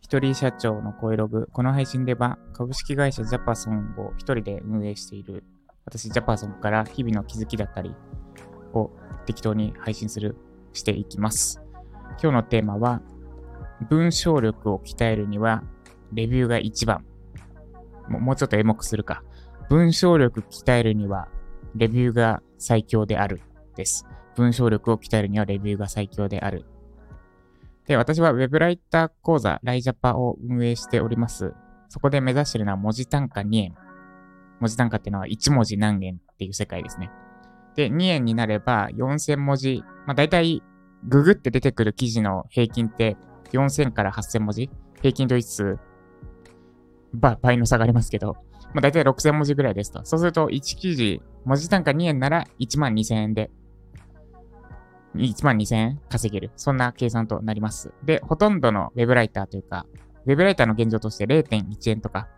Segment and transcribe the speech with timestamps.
[0.00, 1.46] 一人社長の声ログ。
[1.52, 5.44] この配信では株式会社ジャパソンを一人で運営している
[5.84, 7.94] 私ジャパソンから日々の気づきだったり
[8.72, 8.90] を
[9.26, 10.36] 適当に配信する、
[10.72, 11.62] していきます。
[12.20, 13.02] 今日のテーマは
[13.88, 15.62] 文章力を鍛えるには
[16.12, 17.04] レビューが一番。
[18.08, 19.22] もうちょっとエモくするか。
[19.68, 21.28] 文章力鍛えるには
[21.76, 23.40] レビューが最強である
[23.80, 24.06] です。
[24.36, 26.66] 文章力を鍛えるにはレビューが最強である
[27.86, 31.54] で、私は Web ライター講座、ライジャパを運営しております。
[31.88, 33.74] そこで目指してるのは文字単価2円。
[34.60, 37.10] 文字単価っていうのは1文字何円っていう世界ですね。
[37.74, 40.62] で、2円になれば4000文字、まあ大体
[41.08, 43.16] ググって出てくる記事の平均って
[43.52, 44.70] 4000から8000文字
[45.00, 45.78] 平均と一数、
[47.14, 48.34] 倍の差がありますけど、
[48.72, 50.04] まあ大体6000文字ぐらいですと。
[50.04, 53.50] そうすると1記事、文字単価2円なら1万2000円で
[55.14, 56.50] 1万2000円稼げる。
[56.56, 57.92] そんな計算となります。
[58.04, 59.86] で、ほとんどのウェブライターというか、
[60.26, 62.28] ウェブライターの現状として0.1円とか、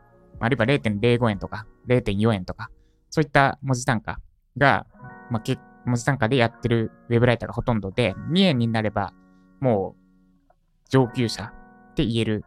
[0.41, 2.71] あるいは0.05円とか、0.4円とか、
[3.11, 4.21] そういった文字単価
[4.57, 4.87] が、
[5.31, 9.13] まあ、文字単価でやってるウェブライターがほとんどで、2円になれば、
[9.61, 10.53] もう、
[10.89, 11.53] 上級者
[11.93, 12.45] って言える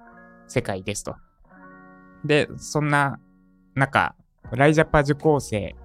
[0.47, 1.15] 世界ですと。
[2.23, 3.19] で、そんな
[3.75, 4.15] 中、
[4.51, 5.75] ライジャパ受講生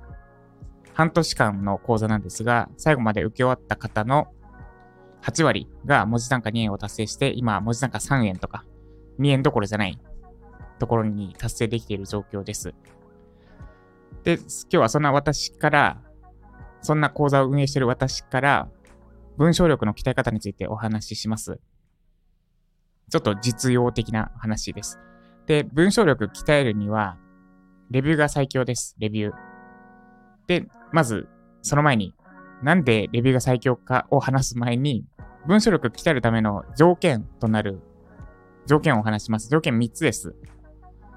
[0.95, 4.29] 半年間の講座なんですが、最後まで受け終わった方の
[5.23, 8.65] 8割が文字単価2円を達成して、今、文字単価3円とか、
[9.19, 9.99] 2円どころじゃない
[10.79, 12.75] ところに達成できている状況です。
[14.25, 16.03] で、今日はそんな私から、
[16.83, 18.69] そんな講座を運営している私から、
[19.37, 21.61] 文章力の鍛え方についてお話しします。
[23.11, 24.99] ちょっと実用的な話です。
[25.47, 27.19] で、文章力鍛えるには、
[27.91, 28.95] レビューが最強です。
[28.99, 29.50] レビュー。
[30.51, 31.29] で、まず、
[31.63, 32.13] その前に、
[32.61, 35.05] なんでレビューが最強かを話す前に、
[35.47, 37.79] 文章力鍛えるための条件となる
[38.67, 39.49] 条件をお話します。
[39.49, 40.35] 条件3つです。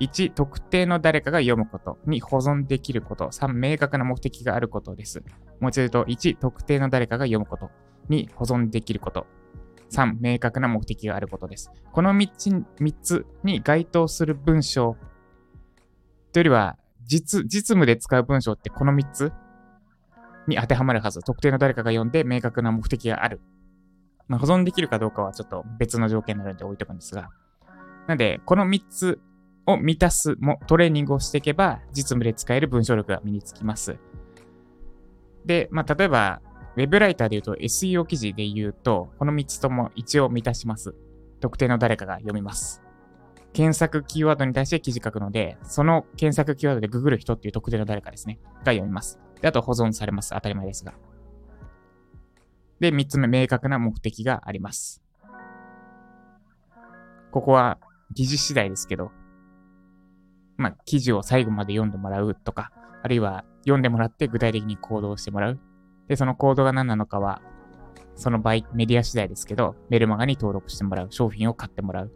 [0.02, 1.98] 1、特定の誰かが読むこと。
[2.06, 3.30] 2、保存できること。
[3.30, 5.24] 3、明確な目的があることです。
[5.60, 7.72] もう一度言うと、1、特定の誰かが読むこと。
[8.10, 9.26] 2、保存できること。
[9.92, 11.72] 3、明確な目的があることです。
[11.92, 14.96] この3つ ,3 つに該当する文章
[16.32, 19.34] というよりは、実、実務で使う文章ってこの3つ？
[20.47, 21.22] に当てはまるはず。
[21.22, 23.40] 特定の誰かが読んで明確な目的がある。
[24.28, 27.30] まあ、保存できるかどうかはちょっと別の条件になるので置いとくんですが。
[28.08, 29.19] なんで、この3つ
[29.66, 33.97] を満たすもトレーニングをしていけば、実務で使える文章力が身につきます。
[35.46, 36.42] で、まあ、例えば、
[36.75, 40.94] ウェブライターで言うと SEO 記事で言うと、この3つとも一応満たします。
[41.40, 42.83] 特定の誰かが読みます。
[43.53, 49.19] 検索キーワードに対して記事書くので、その検索キーワードでググる人っていう特定の誰かですね、が読みます。
[49.41, 50.31] で、あと保存されます。
[50.31, 50.94] 当たり前ですが。
[52.80, 55.03] で、3つ目、明確な目的があります。
[57.31, 57.80] ここは
[58.16, 59.12] 記事次第ですけど、
[60.58, 62.72] まあ、記事を最後まで読んでもらうとか、
[63.02, 65.59] あるいは読んでもらって具体的に行動してもらう。
[66.08, 67.42] で、その行動が何なのかは、
[68.16, 72.12] その場合、メディア次第ですけど、メルマガに登録してもらう、商品を買ってもらう。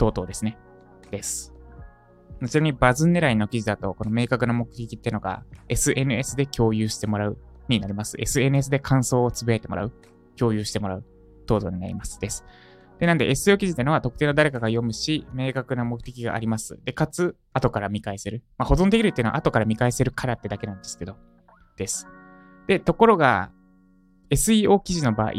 [0.00, 0.56] 等々ですね。
[1.10, 1.52] です。
[2.48, 7.36] ちなみにバズ狙いの記事だと、この明確な目的ってのが SNS で共有してもらう
[7.68, 8.16] になります。
[8.18, 9.92] SNS で感想をつぶやいてもらう、
[10.38, 11.04] 共有してもらう
[11.44, 12.18] 等々になります。
[12.18, 12.46] です。
[12.98, 16.78] で、なんで SEO 記事ってのは特定の誰かが読むし、明確な目的があります。
[16.82, 18.42] で、かつ、後から見返せる。
[18.56, 21.18] まあ、保存できるっていうのは後から見返せるからってだけなんですけど、
[21.76, 22.08] です。
[22.66, 23.50] で、ところが、
[24.30, 25.32] SEO 記事の場合、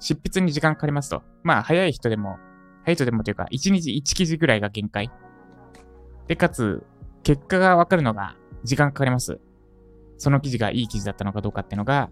[0.00, 1.22] 執筆に時間かかりますと。
[1.42, 2.36] まあ、早い人でも
[2.84, 5.10] 早いとでもというか、1日1記事ぐらいが限界。
[6.26, 6.84] で、かつ、
[7.22, 9.38] 結果がわかるのが時間かかります。
[10.18, 12.10] その記事がいい記事だったのかどうかっていうのが、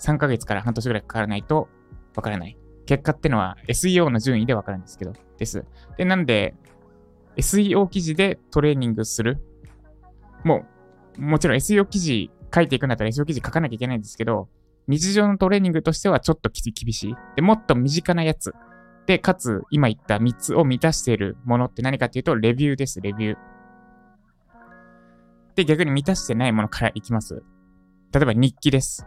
[0.00, 1.68] 3ヶ月から半年ぐらいかからないと
[2.16, 2.56] わからない。
[2.86, 5.64] 結果ってのは SEO の順位でわかるんですけど、です。
[5.96, 6.54] で、なんで、
[7.36, 9.40] SEO 記事でトレーニングする？
[10.44, 10.66] も
[11.16, 14.48] う、もちろん SEO 記事書いていくんだったら SEO 記事書かなきゃいけないんですけど、
[14.88, 17.16] 日常のトレーニングとしてはちょっと厳しい。
[17.36, 18.52] で、もっと身近なやつ。
[19.06, 23.38] で、かつ、今言った3つを満たしているものって何かっていうと、レビューです、レビュー。
[25.56, 27.42] で、逆に満たしてないものからいきます。
[28.12, 29.06] 例えば日記です。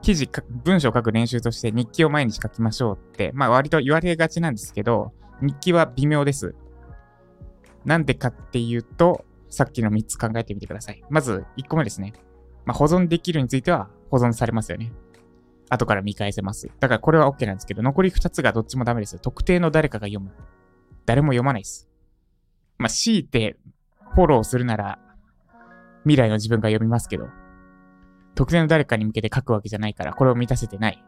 [0.00, 0.28] 記事、
[0.64, 6.54] 文章を書く練習として日記を毎日書きましょうって、まあ割と言われがちなんですけど、日記は微妙です。
[7.84, 11.02] なんでかっていうと、さっきの3つ考えてみてください。
[11.10, 12.12] まず1個目ですね。
[12.64, 14.92] まあ、保存できるについては保存されますよね。
[15.72, 16.70] 後から見返せます。
[16.80, 19.18] だからこれは OK なんですけど、残り2つがどっちもダメです。
[19.18, 20.32] 特定の誰かが読む。
[21.06, 21.88] 誰も読まないです。
[22.78, 23.56] まあ、強いて
[24.14, 24.98] フォローするなら、
[26.02, 27.28] 未来の自分が読みますけど、
[28.34, 31.02] 特定の誰かに向けて書くわけじゃないから、これを満たせてない。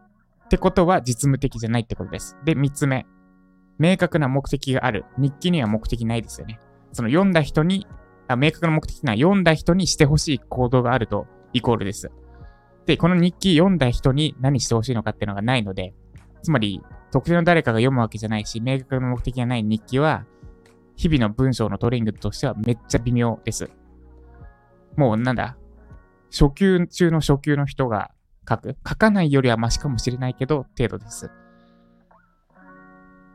[0.45, 2.37] ってことは実務的じゃないってことです。
[2.45, 3.07] で、3つ目。
[3.79, 5.05] 明確な目的がある。
[5.19, 6.61] 日記には目的ないですよね。
[6.93, 7.87] その読んだ人に、
[8.29, 12.11] あ明確な目的が読んだ人にしてほしい行動があるとイコールです。
[12.87, 15.95] で、この日記読んだ人に何してほしいのかっていうのがないので、
[16.43, 20.27] つまり、特定の誰かが読むわけじゃないし、明確な目的がない日記は、
[20.97, 23.71] 日々の文章のトレーニングとしてはめっちゃ微妙です。
[24.97, 25.57] もうなんだ、
[26.31, 28.11] 初級中の初級の人が
[28.49, 28.77] 書く。
[28.87, 31.31] 書かないよりはマシかもしれないけど、程度です。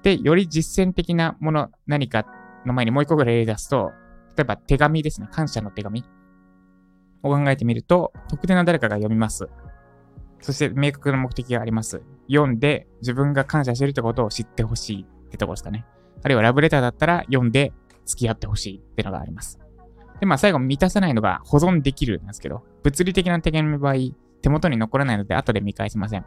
[0.04, 2.26] で、より実践的なもの、何か
[2.66, 3.92] の前にもう一個ぐらい例出すと、
[4.38, 5.28] 例えば手紙ですね。
[5.32, 6.06] 感謝の手紙
[7.24, 9.50] を考えてみると、特定の誰かが読みます。
[10.42, 12.02] そして明確な目的があります。
[12.30, 15.86] 読んで自分が感謝してるってことを知ってほしいってとこですかね。
[16.24, 17.74] あるいはラブレターだったら読んで
[18.06, 19.60] 付き合ってほしいってのがあります。
[20.20, 23.96] で、まあ最後満たさないのが保存できるんですけど、物理的な手紙の場合、
[24.42, 26.26] 手元に残らないので後で見返せません。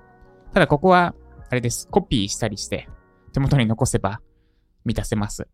[0.53, 1.15] ただここは、
[1.51, 1.89] あれです。
[1.89, 2.89] コピーしたりして、
[3.33, 4.21] 手元に残せば
[4.85, 5.47] 満たせます。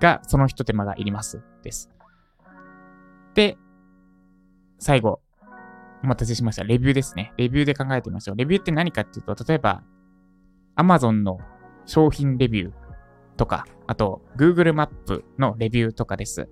[0.00, 1.42] が、その一手間がいります。
[1.62, 1.90] です。
[3.34, 3.56] で、
[4.78, 5.20] 最後、
[6.02, 6.64] お待たせしました。
[6.64, 7.32] レビューですね。
[7.36, 8.36] レビューで考えてみましょう。
[8.36, 9.82] レビューって何かっていうと、例えば、
[10.76, 11.38] Amazon の
[11.86, 12.72] 商品レビュー
[13.36, 16.48] とか、あと、Google マップのレビューとかです。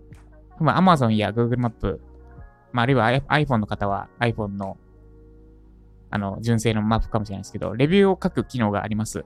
[0.59, 2.01] まあ、Amazon や Google マップ、
[2.73, 4.79] まあ、あるいは iPhone の方は iPhone の、
[6.11, 9.25] あの、純正のマップかもしれないですけど、レビューを書く機能があります。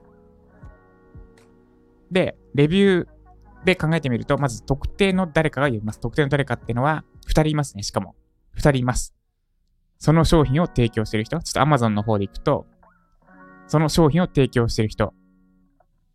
[2.11, 3.07] で、レビュー
[3.65, 5.99] で考えてみると、まず特定の誰かが読みます。
[5.99, 8.15] 特定の誰かっていうのは、2人いますね、しかも。
[8.57, 9.13] 2人います。
[9.99, 12.65] その商品を提供してる人、ちょっと Amazon の方で行くと、
[13.67, 15.13] その商品を提供してる人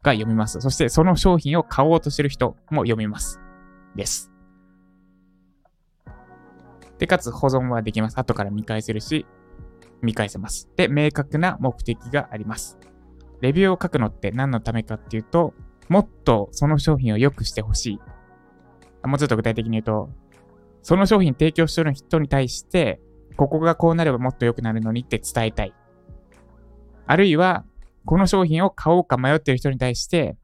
[0.02, 0.60] が読みます。
[0.60, 3.40] そしてその商品を買おうとしてる人も読みます。
[3.94, 4.30] です。
[6.98, 8.18] で、かつ保存はできます。
[8.18, 9.26] 後から見返せるし、
[10.02, 10.68] 見返せます。
[10.76, 12.78] で、明確な目的があります。
[13.40, 15.52] レビューを書くのって何のためかっていうと、
[15.88, 17.98] もっとその商品を良くしてほし
[19.04, 19.06] い。
[19.06, 20.10] もうちょっと具体的に言うと、
[20.82, 23.00] その商品提供してる人に対して、
[23.37, 25.75] ここがこうなればもっと良くなるのにって伝えたい。
[27.06, 27.64] あるいは、
[28.05, 30.37] この商品を買おうか迷ってる人に対して、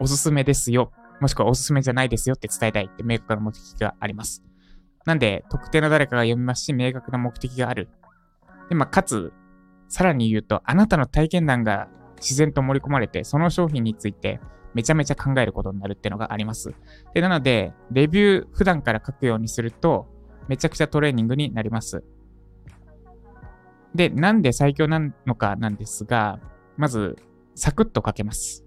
[0.00, 0.92] おすすめですよ。
[1.20, 4.44] もしくはおすすめじゃないですよって伝えたいって明確な目的があります。
[5.04, 7.88] なんで、特定の誰かが読みますし、明確な目的がある。
[8.68, 9.32] で、まあ、かつ、
[9.88, 14.40] さらに言うと、あなたの体験談が自然と盛り込まれて、その商品について
[14.78, 16.72] めちゃめちゃ考えることになるっていうのがあります。
[17.12, 20.06] で、なので、レビュー普段から書くようにすると、
[20.46, 22.04] めちゃくちゃトレーニングになります。
[23.92, 26.38] で、なんで最強なのかなんですが、
[26.76, 27.16] まず、
[27.56, 28.64] サクッと書けます。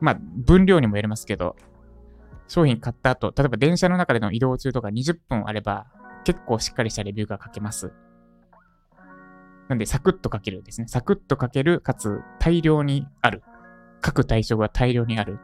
[0.00, 1.56] まあ、分量にもよりますけど、
[2.46, 5.86] 商品買った後、例えば電車の中での移動中とか20分あれば、
[6.24, 7.90] 結構しっかりしたレビューが書けます。
[9.70, 10.88] なんで、サクッと書けるですね。
[10.88, 13.42] サクッと書ける、かつ大量にある。
[14.04, 15.38] 書く対象が大量にある。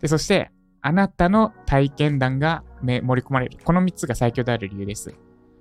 [0.00, 0.50] で、そして、
[0.82, 3.58] あなたの体験談が盛り込まれる。
[3.64, 5.14] この3つが最強である理由です。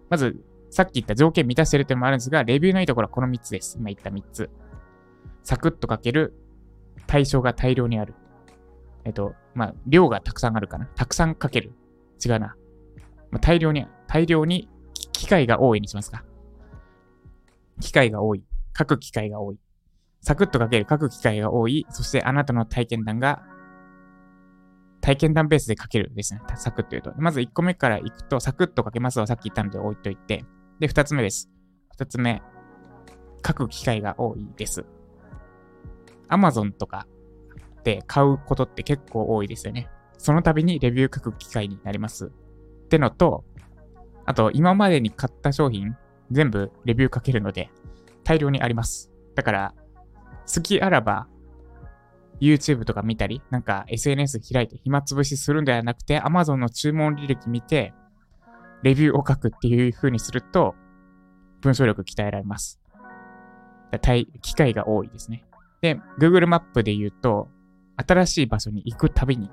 [0.10, 0.38] まず、
[0.70, 3.78] さっき言った条件満たしてる点もあるんですが、レビューのいいところはこの3つです。
[3.78, 4.50] 今言った3つ。
[5.44, 6.34] サクッと書ける。
[7.08, 8.14] 対象が大量にある。
[9.04, 10.86] えっと、まあ、量がたくさんあるかな。
[10.86, 11.74] たくさん書ける。
[12.24, 12.56] 違うな。
[13.31, 14.70] まあ、大量に、大量に
[15.12, 16.24] 機会が多いにしますか。
[17.80, 18.44] 機会が多い。
[18.78, 19.60] 書く機会が多い。
[20.21, 20.85] サクッと書ける。
[20.90, 21.85] 書く機会が多い。
[21.90, 23.42] そしてあなたの体験談が
[25.02, 26.42] 体験談ベースで書けるですね。
[26.56, 27.14] サクッと言うと。
[27.18, 30.45] まず1個目からいくと、サクッと書けますはさっき言ったので置いといて。
[30.80, 31.49] で、2つ目です。
[31.97, 32.42] 2つ目。
[33.45, 34.85] 書く機会が多いです。
[36.28, 37.07] Amazon とか
[37.83, 39.90] で買うことって結構多いですよね。
[40.18, 42.28] その度にレビュー書く機会になります。
[42.28, 43.45] ってのと、
[44.26, 45.95] あと、今までに買った商品、
[46.30, 47.71] 全部レビュー書けるので、
[48.23, 49.11] 大量にあります。
[49.33, 49.73] だから、
[50.53, 51.27] 好きあらば
[52.41, 57.94] YouTube とか見たり、なんか SNS 開いて暇つぶしするんではなくて、Amazon の注文履歴見て、
[58.81, 60.73] レビューを書くっていう風にすると、
[61.61, 62.79] 文章力鍛えられます。
[64.41, 65.44] 機会が多いですね。
[65.81, 67.49] で、Google マップで言うと、
[67.97, 69.49] 新しい場所に行くたびに、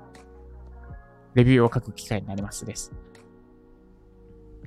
[1.33, 2.93] レビューを書く機会になりますです。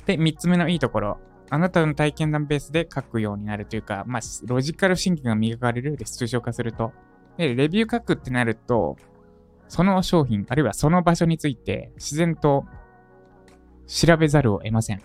[0.04, 1.18] で、3つ目のいいところ、
[1.50, 6.22] あなたの体験談ベースで書くようになるというか、まあ、ロジカルシンキングが磨かれるです。
[6.22, 6.92] 抽象化すると。
[7.36, 8.96] で、レビュー書くってなると、
[9.66, 12.64] その商品、あるいはその場所について自然と
[13.86, 15.02] 調べざるを得ません。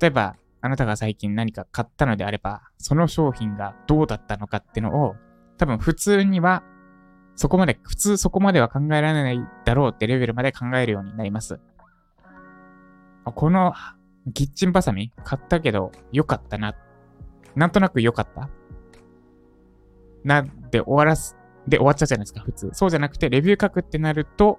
[0.00, 5.16] 例えば、あなたが最近何か買ったのであれば、その商品がどうだったのかってのを、
[5.58, 6.64] 多分普通には、
[7.34, 11.60] そこまで、普通そこまでは考えられないだろうってレベルまで考えるようになります。
[13.24, 13.74] この
[14.34, 15.12] キッチンバサミ？
[15.24, 16.74] 買ったけど良かったな。
[17.54, 18.50] なんとなく良かった？
[20.24, 21.36] なで終わらす、
[21.68, 22.70] で終わっちゃうじゃないですか、普通。
[22.72, 24.58] そうじゃなくて、レビュー書くってなると、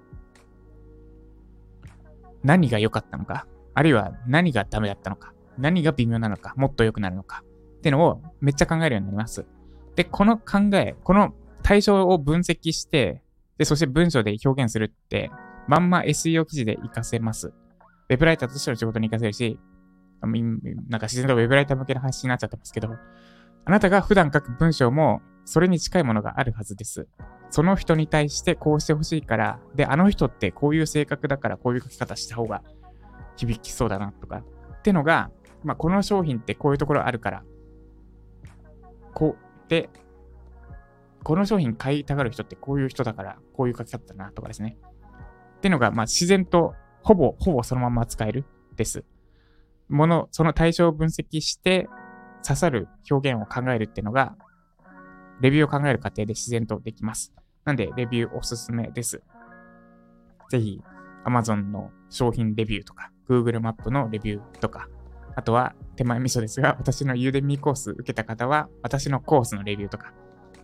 [2.42, 7.44] 何が良かったのか、あるいは何がダメだったのか、何が微妙なのか、もっと良くなるのか、
[7.78, 9.44] ってのをめっちゃ考えるようになります。
[9.94, 13.22] で、この考え、この対象を分析して、
[13.58, 15.30] で、そして文章で表現するって、
[15.66, 17.52] まんま SEO 記事で活かせます。
[18.08, 19.58] ウェブライターとしての仕事に活かせるし、
[20.22, 22.94] なんか自然とウェブライター向けの話になっちゃってますけど、
[23.64, 27.06] あなたが普段書く文章もそれに近いものがあるはずです。
[27.50, 32.62] その人に対してこうしてほしいから、で、あの人ってこういう性格だからこういう書き方した方が
[33.36, 34.42] 響きそうだなとか、
[34.78, 35.30] ってのが、
[35.64, 37.42] まあ、この商品ってこういうところあるから、
[39.14, 39.90] こう、で、
[41.24, 44.76] この商品買いたがる人ってこういう人だから、こういう書き方だなとかですね。
[45.56, 48.44] ってのが、まあ、自然と、ほぼ、ほぼそのまま使える
[48.76, 49.04] です。
[49.88, 51.88] もの、その対象を分析して、
[52.42, 54.36] 刺さる表現を考えるっていうのが、
[55.40, 57.32] レビューを考える過程で自然とできます。
[57.64, 59.22] なんで、レビューおすすめです。
[60.50, 60.80] ぜひ、
[61.24, 64.88] Amazon の商品レビューとか、Google マップのレビューとか、
[65.36, 70.12] あとは手前味噌ですが、私のユーデミーコース受けた方は、私のコースのレビューとか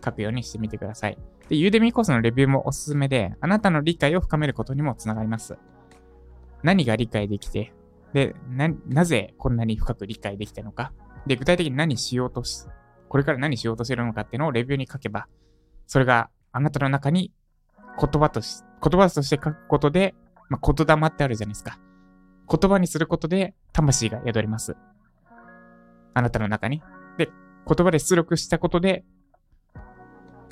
[0.03, 1.17] 書くようにしてみてください。
[1.47, 5.57] で、ユーデミーコースのレビューもおすすめで、あなたの理解を深めることにもつながります。
[6.65, 7.73] 何が理解できて、
[8.13, 10.91] で、な、なぜこんなに深く理解できたのか。
[11.27, 12.65] で、具体的に何しようとし、
[13.07, 15.27] これから何しようとしてるのかっていうのをレビューに書けば、
[15.85, 17.31] それがあなたの中に
[17.99, 20.15] 言葉とし、言葉として書くことで、
[20.49, 21.77] まあ、言霊ってあるじゃないですか。
[22.49, 24.75] 言葉にすることで魂が宿ります。
[26.15, 26.81] あなたの中に。
[27.19, 27.29] で、
[27.67, 29.05] 言葉で出力したことで、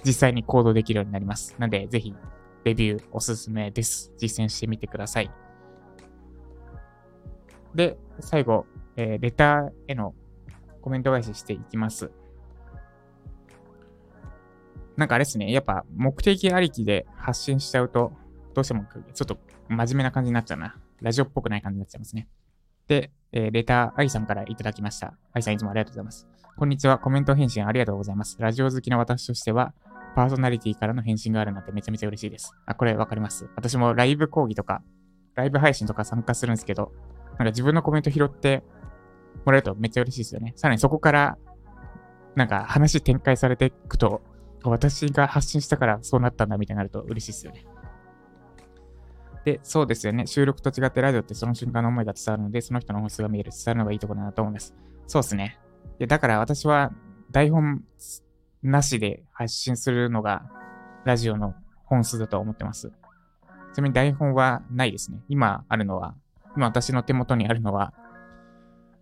[0.05, 1.55] 実際に行動できるようになります。
[1.57, 2.13] なので、ぜひ、
[2.65, 4.13] レビューおすすめです。
[4.17, 5.31] 実践してみてください。
[7.75, 8.65] で、最後、
[8.95, 10.13] えー、レターへの
[10.81, 12.11] コメント返ししていきます。
[14.95, 18.13] なんかあれですね、やっぱ目的ありきで発信しちゃうと、
[18.53, 19.37] どうしてもちょっと
[19.67, 20.75] 真面目な感じになっちゃうな。
[21.01, 22.27] ラジオっぽくない感じになっちゃいますね。
[22.87, 25.17] で、えー、レター、アイさんからいただきました。
[25.33, 26.27] アイさんいつもありがとうございます。
[26.55, 26.99] こんにちは。
[26.99, 28.37] コメント返信ありがとうございます。
[28.39, 29.73] ラジオ好きな私としては、
[30.15, 32.53] パーソナリティからの返信があるなんてめちゃめちゃ嬉しいです。
[32.67, 33.49] あ、これわかります。
[33.55, 34.83] 私もライブ講義とか、
[35.33, 36.91] ライブ配信とか参加するんですけど、
[37.33, 38.63] なんか自分のコメント拾って
[39.45, 40.53] もらえるとめっちゃ嬉しいですよね。
[40.55, 41.37] さらにそこから、
[42.35, 44.21] なんか話展開されていくと、
[44.63, 47.65] 私が発信したからそうなったんだみたいになると嬉しいですよね。
[49.45, 50.25] で、そうですよね。
[50.25, 54.73] 収録と違ってラジオってその瞬間の思いが伝わるので、その人の本質が見える、伝わるのがいいところだなと思います。
[55.07, 55.59] そうですね。
[55.99, 56.91] でだから私は
[57.31, 57.83] 台本
[58.63, 60.43] なしで発信するのが
[61.03, 61.53] ラジオの
[61.85, 62.91] 本数だと思ってます。
[63.73, 65.19] ちなみに台本はないですね。
[65.27, 66.15] 今あるのは、
[66.55, 67.93] 今私の手元にあるのは、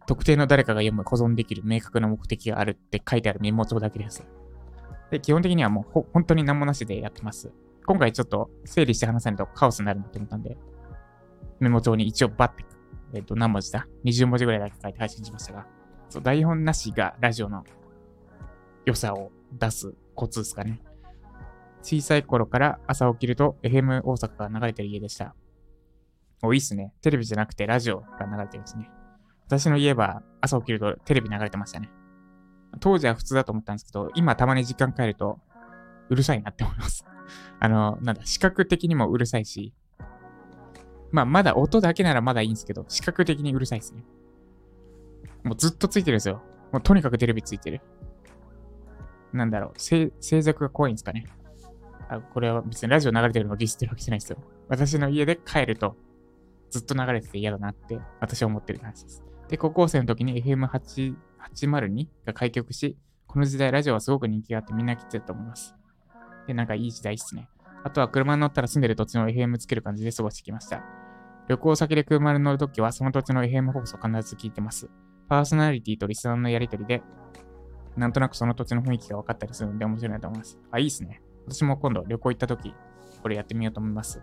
[0.07, 4.25] 特定の誰かが読む保存できる明確な目的があるって書いてあるメモ帳だけです。
[5.11, 7.51] で、基本的にはもう本当に何もなしでやってます。
[7.85, 10.57] 今回ちょっと整理して話さないとカオスになるなと思ったんで、
[11.59, 12.65] メモ帳に一応バッて、
[13.13, 15.67] えっ、ー、と、何文字だ ?20 文字ぐらいだけ書いて配信しましたが、
[16.09, 17.63] そう、台本なしがラジオの
[18.85, 20.81] 良さを出すコツですかね。
[21.83, 25.35] 小さい頃から朝起きると FM 大阪が流れてる家でした。
[26.41, 26.93] お、いいっすね。
[27.01, 28.89] テレビじゃなくてラジオが流れてるんですね。
[29.45, 31.89] 私の家は朝起きるとテレビ流れてましたね。
[32.79, 35.39] 当時は普通だと思ったんですけど、今たまに時間変えると
[36.09, 37.05] うるさいなって思います。
[37.59, 39.73] あの、なんだ、視覚的にもうるさいし、
[41.11, 44.03] まあ、まだ音だけならまだいいんですけど、視覚的にうるさいですね。
[45.43, 46.41] もうずっとついてるんですよ。
[46.71, 47.81] もうとにかくテレビついてる。
[49.33, 51.25] なんだろう、静寂が怖いんですかね。
[52.09, 54.37] あこれは別にラジオ流れてるのをディスってるわけじゃないですよ。
[54.67, 55.95] 私の家で帰ると
[56.71, 59.23] ずっと流れてて嫌だなって私は思ってる話です。
[59.49, 62.97] で、高校生の時に FM802 が開局し、
[63.27, 65.75] この時代ラジオはすごく人気があってみんな来てたと思います。
[66.47, 67.49] で、なんかいい時代っすね。
[67.83, 70.83] あとは車に乗ったら住んでる土地の FM つける感じで過ごしてきました。
[71.47, 74.89] 旅行先で車に乗るときはその土地の FM 放送必ず聞いてます。
[75.27, 77.03] パーソナリティとリスナーのやりとりで、
[77.97, 80.57] なんとなくその土地の雰囲気が分かったりするので面白いなと思います。
[80.71, 81.21] あ、いいっすね。
[81.45, 82.73] 私も今度旅行行ったとき、
[83.21, 84.21] これやってみようと思います。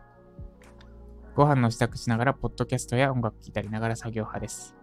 [1.38, 4.74] ご飯の支度しながら、ポッドキャストや音楽聴いたりながら作業派です。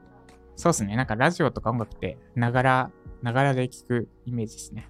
[0.55, 0.95] そうっすね。
[0.95, 4.89] なんかラジオとか音楽って、ながら、ながらで聞くイメージですね。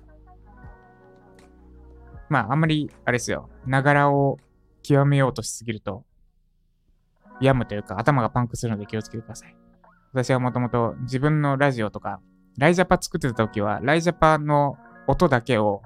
[2.30, 3.50] まあ、あんまり、あれですよ。
[3.66, 4.38] ながらを
[4.84, 6.06] 極めようとしすぎると、
[7.42, 9.58] 病むというか、頭がパンクするので気をつけてください。
[10.14, 12.22] 私はもともと自分のラジオとか、
[12.60, 15.82] ライジャパ作ってた時は、ライジャパの音だけを、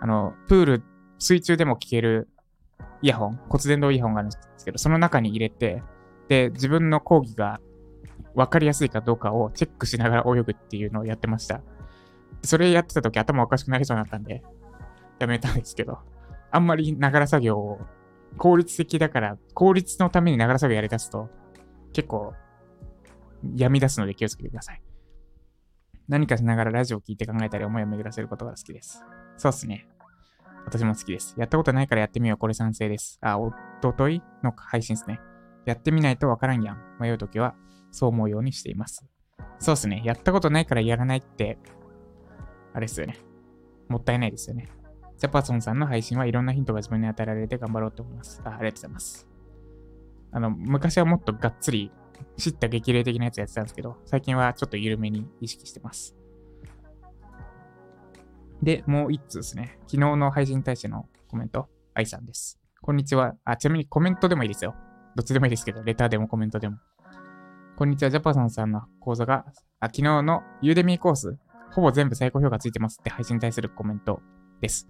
[0.00, 0.82] あの、プール、
[1.20, 2.28] 水中でも聞ける
[3.02, 5.82] イヤホン、骨伝導イヤホンがあるんですけど、その中に入れて、
[6.28, 7.60] で、自分の講義が
[8.34, 11.62] 分かりやすいかどうかをチェックしながら泳ぐっていうのをやってました。
[12.42, 14.42] それやってた時頭おかしくなりそうになったんで、
[15.18, 15.98] やめたんですけど、
[16.50, 17.80] あんまりながら作業を
[18.38, 21.28] 効率的だから、効率のためにながら作業やり出すと、
[21.92, 22.34] 結構、
[23.56, 24.82] 病み出すので気をつけてください。
[26.08, 29.04] 何かしながらラジオを聞いて考えたり思いを巡らせることが好きです。
[29.36, 29.86] そうっすね。
[30.66, 31.34] 私も好きです。
[31.38, 32.38] やったことないからやってみよう。
[32.38, 33.18] これ賛成です。
[33.20, 35.20] あ、おとといの配信ですね。
[35.66, 36.78] やってみないとわからんやん。
[37.00, 37.54] 迷うときは、
[37.90, 39.04] そう思うようにしています。
[39.58, 40.02] そうっすね。
[40.04, 41.58] やったことないからやらないって、
[42.72, 43.18] あれっすよね。
[43.88, 44.68] もったいないですよね。
[45.18, 48.40] ジャパソンさんの配信はいろんなヒントが自分に与えられて頑張ろうと思います。
[48.44, 49.28] あありがとうございます。
[50.32, 51.92] あの、昔はもっとがっつり
[52.36, 56.16] 知った激励的なやつやってたんですけど、最近はちょっと緩めに意識してます。
[58.62, 59.78] で、もう一通ですね。
[59.88, 62.60] 昨日の配信に対してのコメント、愛さんです。
[62.80, 63.34] こんにちは。
[63.44, 64.74] あ、ちなみにコメントでもいいですよ。
[65.16, 66.78] どっちでもいいですけど、レターでもコメントでも。
[67.76, 68.10] こんにちは。
[68.10, 69.44] ジャパソンさんの講座が、
[69.80, 71.36] あ昨日のユーデミーコース、
[71.72, 74.20] ほぼ全部最高評価ついてますって配信に対するコメント
[74.60, 74.88] です。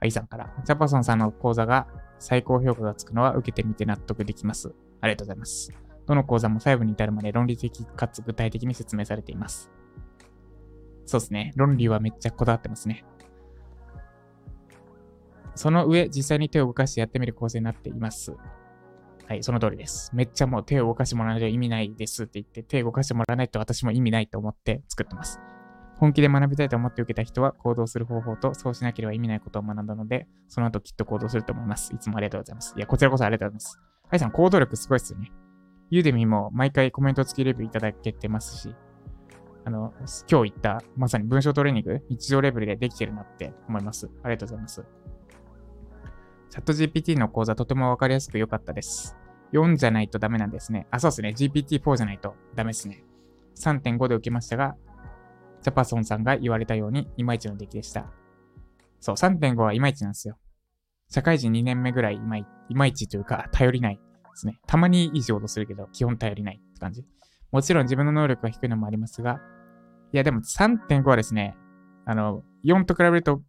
[0.00, 1.86] 愛さんから、ジャパソンさんの講座が
[2.18, 4.74] 最高評価がつくのは受けてみて納得できます。
[5.00, 5.72] ありがとうございます。
[6.06, 9.70] どの講座も細部に至るまで論理的かつ具体的に説明されています。
[11.08, 11.52] そうですね。
[11.56, 13.02] 論理はめっちゃこだわってますね。
[15.54, 18.36] その上、実際に手を動かしてやってみる構成になっています。
[19.26, 20.10] はい、その通りです。
[20.14, 25.40] めっちゃもう手を動かしてもらわないと意味ないですって言って、手を動かしてもらわないと私も意味ないと思って作ってます。
[25.96, 31.94] 本気で学びたいと思って受けた人は行動する方法とそうしなければ意味ないことを学んだので、その後きっと行動すると思います。
[31.94, 32.74] いつもありがとうございます。
[32.76, 33.80] いや、こちらこそありがとうございます。
[34.10, 35.32] はい、さん、行動力すごいっすよね。
[35.90, 38.74] ユーデミも毎回コメント付きレビューいただけてますし、
[39.64, 39.92] あの、
[40.30, 44.08] 今日言ったまさに文章トレーニング、日常レベルでできてるなって思います。
[44.22, 44.84] ありがとうございます。
[46.50, 49.16] チャット GPT の講座とてもわかりやすく良かったです。
[49.52, 50.86] 4じゃないとダメなんですね。
[50.90, 51.34] あ、そうですね。
[51.36, 53.04] GPT-4 じゃないとダメですね。
[53.56, 54.76] 3.5で受けましたが、
[55.62, 58.10] ジャパソンさんが言われたように、いまいちの出来でした。
[59.00, 60.38] そう、3.5はいまいちなんですよ。
[61.10, 64.00] 社会人2年目ぐらいいまいいまいちというか、頼りないで
[64.34, 64.58] すね。
[64.66, 67.04] たまにいい仕事するけど、基本頼りないって感じ。
[67.50, 69.40] もちろん自分の能力が低いのもありますが、
[70.12, 71.56] いや、でも3.5はですね、
[72.04, 73.42] あの、4と比べると、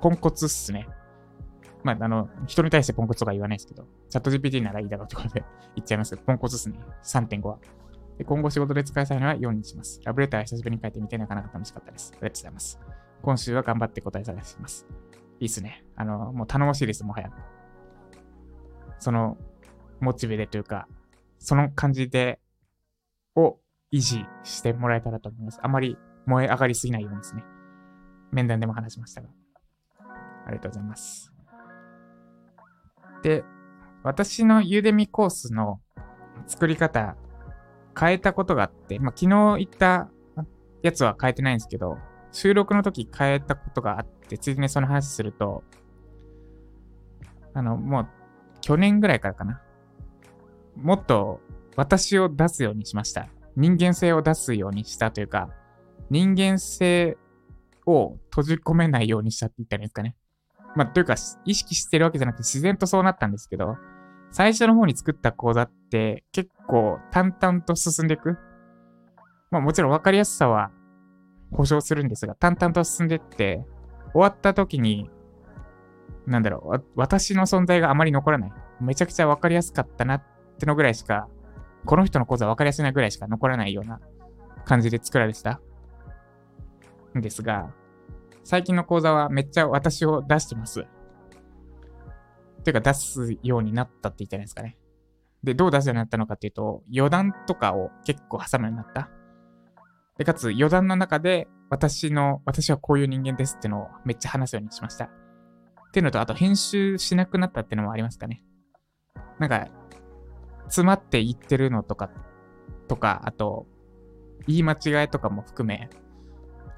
[0.00, 0.88] ポンコツっすね。
[1.84, 6.78] まあ、あの、人に対してポンコツとか言わないですけど、チャット GPT ならいいだろうってことで 言っちゃいますけど、ポンコツっすね。
[7.02, 7.58] 3.5は。
[8.18, 10.00] で今後仕事で使いたいのは4にします。
[10.04, 12.12] ラブレター久しぶりに書いてみてなかなか楽しかったです。
[12.12, 12.80] ありがとうございます。
[13.22, 14.86] 今週は頑張って答え探します。
[15.40, 15.84] いいっすね。
[15.96, 17.30] あの、もう頼もしいです、もはや。
[18.98, 19.38] その、
[20.00, 20.86] モチベでというか、
[21.38, 22.38] その感じで、
[23.36, 23.58] を
[23.92, 25.60] 維持してもらえたらと思います。
[25.62, 27.44] あまり燃え上がりすぎないようにですね。
[28.30, 29.28] 面談でも話しましたが。
[30.46, 31.32] ありがとうございます。
[33.22, 33.44] で、
[34.02, 35.80] 私のユーデミコースの
[36.46, 37.16] 作り方、
[37.98, 40.10] 変えたことがあって、まあ、昨日言った
[40.82, 41.98] やつは変えてないんですけど、
[42.32, 45.62] 収録の時変えたことがあって、ついでにその話すると、
[47.54, 48.08] あの、もう、
[48.62, 49.60] 去年ぐらいからかな。
[50.76, 51.40] もっと
[51.76, 53.28] 私を出すようにしました。
[53.56, 55.50] 人間性を出すようにしたというか、
[56.10, 57.16] 人間性
[57.86, 60.16] を閉じ込めないようにしたって言ったらいいんですかね。
[60.74, 63.76] まあ、というか、意識してるわけじゃなくて自然とそうなったんですけど、
[64.30, 68.38] 最初の方に作った講座って結構淡々と進んでいく。
[69.50, 70.70] まあもちろん分かりやすさは
[71.52, 73.64] 保証するんですが、淡々と進んでって、
[74.12, 75.10] 終わった時に、
[76.26, 78.52] なんだろう、私の存在があまり残らない。
[78.80, 80.22] めちゃくちゃ分かりやすかったなっ
[80.58, 81.28] てのぐらいしか、
[81.84, 84.00] この人の講座分かりやすいなぐらいしか残らないような
[84.64, 85.60] 感じで作られてた？
[87.16, 87.72] んですが、
[88.44, 90.86] 最近の講座はめっちゃ私を出してます。
[92.64, 94.78] ていうか出すようになったって言ったらいいですかね。
[95.42, 99.10] で、どう出すようになったのかっていうと、余談とかを結構挟むようになった。
[100.16, 105.06] で、かつ余談の中で私の、私はこういう人間ですってのをめっちゃ話すようにしました。
[105.06, 105.10] っ
[105.92, 108.44] ていうのと、あと編集しなくなったってのもありますかね。
[109.40, 109.66] なんか、
[110.72, 112.08] 詰まって言ってるのとか、
[112.88, 113.66] とか、あと、
[114.46, 115.90] 言い間違いとかも含め、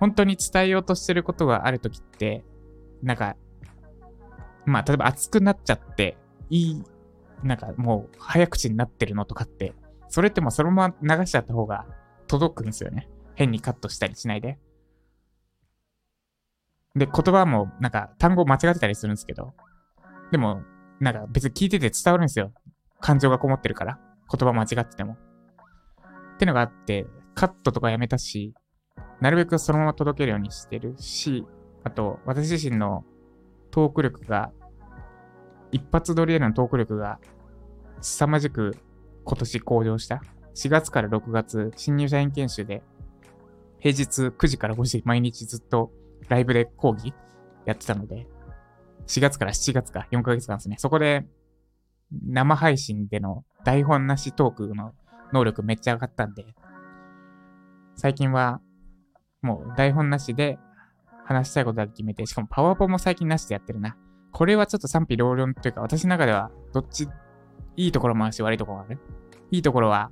[0.01, 2.45] 本当に伝えようとしてることがあるときって、
[3.05, 3.37] なんか、
[4.67, 6.17] まあ、例えば熱くなっちゃって、
[6.51, 6.85] いい、
[7.45, 9.75] なんかもう早口になってるのとかって、
[10.09, 11.87] それってもうそのまま流しちゃった方が
[12.27, 13.09] 届くんですよね。
[13.37, 14.59] 変にカットしたりしないで。
[16.97, 19.55] で、言葉もなんか単語間違ってたりするんですけど、
[20.33, 20.63] でも、
[20.99, 22.53] なんか別に聞いてて伝わるんですよ。
[23.01, 23.99] 感情がこもってるから。
[24.31, 25.17] 言葉間違ってても。
[26.35, 28.55] ってのがあって、カットとかやめたし、
[29.21, 31.47] なるべくそのまま届けるようにしてるし、
[31.85, 33.05] あと、私自身の
[33.71, 34.53] トーク力が、
[35.73, 37.19] 一発撮りへのトーク力が、
[38.01, 38.77] 凄まじく
[39.25, 40.23] 今年向上した。
[40.55, 42.83] 4月から6月、新入社員研修で、
[43.79, 45.93] 平日9時から5時毎日ずっと
[46.29, 47.13] ライブで講義
[47.67, 48.27] やってたので、
[49.07, 50.77] 4月から7月か4ヶ月間ですね。
[50.79, 51.27] そこで
[52.27, 54.93] 生配信での台本なしトークの
[55.33, 56.45] 能力めっちゃ上がったんで、
[57.97, 58.61] 最近は
[59.43, 60.59] もう台本なしで
[61.25, 63.97] 話したいことだけ決めて、しかもパワーポも最近なしでやってるな。
[64.33, 67.09] これはちょっと賛否両論というか、私の中ではどっち、
[67.77, 68.99] いいところもあるし悪いところもある。
[69.51, 70.11] いいところは、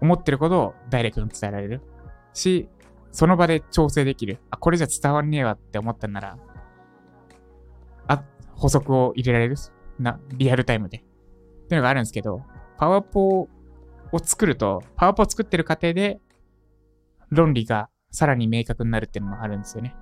[0.00, 1.80] 思ってることをダイレクトに伝えられる。
[2.34, 2.68] し、
[3.10, 4.38] その場で調整できる。
[4.50, 6.38] あ、これじゃ伝わんねえわって思ったんなら、
[8.08, 9.56] あ、補足を入れられる。
[10.02, 10.98] な、リアルタイムで。
[10.98, 11.00] っ
[11.68, 12.44] ていうのがあるんですけど、
[12.78, 13.48] パワポ
[14.12, 16.20] を作ると、パワポを作ってる過程で、
[17.30, 19.94] 論理がさらに明確になるっていうのもあるんですよね。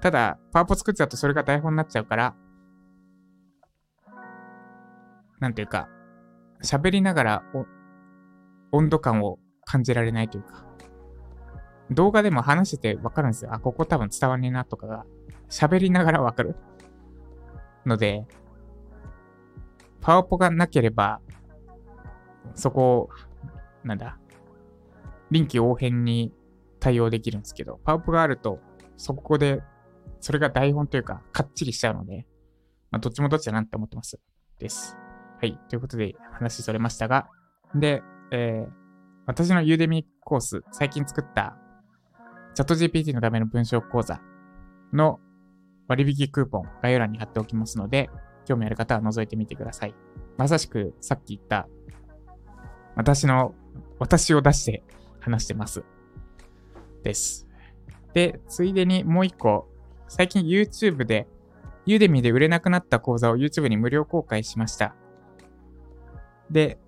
[0.00, 2.34] ただ、パワポ作っちゃうとそれが台本になっちゃうから、
[5.40, 5.88] なんていうか、
[6.62, 7.42] 喋りながら
[8.70, 10.64] 温度感を感じられないというか、
[11.90, 13.52] 動画でも話しててわかるんですよ。
[13.52, 15.04] あ、ここ多分伝わんねえなとかが、
[15.50, 16.54] 喋りながらわかる。
[17.84, 18.26] ので、
[20.02, 21.20] パワポがなければ、
[22.54, 23.10] そこを、
[23.84, 24.18] なんだ、
[25.30, 26.32] 臨機応変に
[26.80, 28.58] 対応できるんですけど、パワポがあると、
[28.96, 29.62] そこで、
[30.20, 32.26] それが台本というか、かっちりしちゃうので、
[32.90, 34.20] まあ、どっちもどっちだなって思ってます。
[34.58, 34.96] です。
[35.40, 35.58] はい。
[35.68, 37.28] ということで、話しそれましたが、
[37.74, 38.72] で、えー、
[39.26, 41.56] 私のユーデミコース、最近作った
[42.54, 44.20] チャット GPT のための文章講座
[44.92, 45.20] の
[45.88, 48.10] 割引クーポン概要欄に貼っておきますので、
[48.44, 49.94] 興味ある方は覗いてみてください。
[50.36, 51.68] まさしくさっき言った
[52.94, 53.54] 私の、
[53.98, 54.82] 私を出して
[55.20, 55.84] 話してます。
[57.02, 57.48] です。
[58.12, 59.68] で、ついでにもう一個、
[60.08, 61.26] 最近 YouTube で、
[61.86, 64.94] ユーデミで売れなくなった講座を YouTube に無料公開しました。
[66.50, 66.78] で、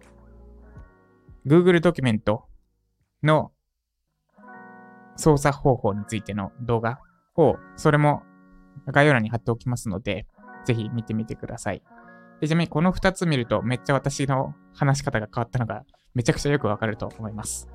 [1.46, 2.44] Google ドキュメント
[3.22, 3.50] の
[5.16, 7.00] 操作方法についての動画
[7.36, 8.22] を、それも
[8.86, 10.26] 概要欄に貼っておきますので、
[10.64, 11.82] ぜひ見てみてください。
[12.40, 17.68] でちなみにこの2つ見るとめっちゃ私の話し方が変わったのがめちゃくちゃよくわかると思います。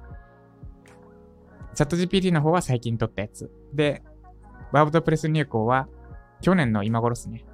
[1.76, 3.52] チャット GPT の方は最近撮ったやつ。
[3.74, 4.04] で、
[4.72, 5.88] ワードプレス入稿は
[6.42, 7.46] 去年の今頃ですね。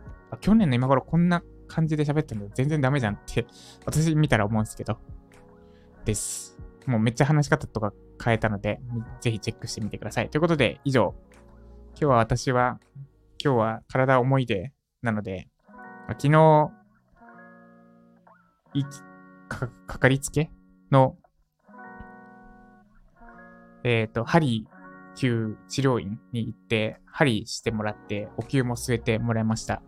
[0.41, 2.49] 去年の今頃こんな感じで喋ったの？
[2.49, 3.45] 全然ダメじゃんって
[3.85, 4.97] 私見たら思うんですけど。
[6.05, 6.57] です。
[6.85, 7.93] もうめっちゃ話し方とか
[8.23, 8.79] 変えたので、
[9.21, 10.29] ぜひチェックしてみてください。
[10.29, 11.15] ということで、以上。
[11.99, 12.79] 今日は私は、
[13.43, 14.71] 今日は体重いで、
[15.05, 15.47] なので、
[16.19, 16.71] 昨日、
[18.73, 18.83] い
[19.47, 20.51] か、かかりつけ
[20.91, 21.15] の、
[23.83, 24.67] えっ、ー、と、針
[25.15, 29.83] 灸治療院に行って、針してもらって、お灸も据えてもらいました。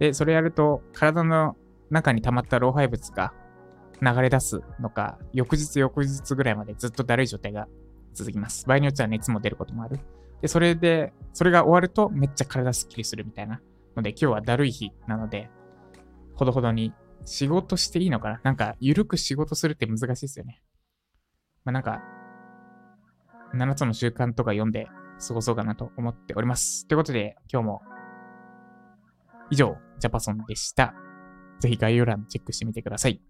[0.00, 1.56] で、それやると、体の
[1.88, 3.32] 中に溜まった老廃物が
[4.02, 7.68] 流れ出すのか、翌日翌日ぐらいまでずっとだるい状態が
[8.12, 8.66] 続きます。
[8.66, 10.00] 場合によっては熱も出ることもある。
[10.42, 13.60] で、それで、それが終わるとめっちゃ体スッキリするみたいな
[13.98, 15.50] ので、今日はだるい日なので、
[16.34, 18.40] ほどほどに仕事していいのかな？
[18.44, 20.62] なんか、ゆるく仕事するって難しいですよね。
[21.64, 22.00] まあ、なんか、
[23.54, 24.86] 7つの習慣とか読んで
[25.26, 26.86] 過ごそうかなと思っております。
[26.86, 27.82] ということで、今日も、
[29.50, 30.94] 以上、ジャパソンでした。
[31.60, 33.20] ぜひ概要欄チェックしてみてください。